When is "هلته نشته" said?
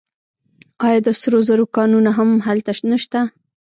2.47-3.19